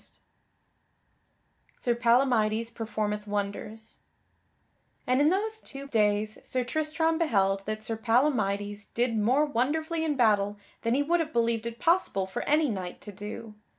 [Sidenote: 0.01 0.21
Sir 1.79 1.93
Palamydes 1.93 2.73
performeth 2.73 3.27
wonders] 3.27 3.97
And 5.05 5.21
in 5.21 5.29
those 5.29 5.59
two 5.61 5.85
days, 5.89 6.39
Sir 6.41 6.63
Tristram 6.63 7.19
beheld 7.19 7.63
that 7.67 7.83
Sir 7.83 7.97
Palamydes 7.97 8.87
did 8.95 9.15
more 9.15 9.45
wonderfully 9.45 10.03
in 10.03 10.15
battle 10.15 10.57
than 10.81 10.95
he 10.95 11.03
would 11.03 11.19
have 11.19 11.31
believed 11.33 11.67
it 11.67 11.77
possible 11.77 12.25
for 12.25 12.41
any 12.49 12.67
knight 12.67 12.99
to 13.01 13.11
do. 13.11 13.53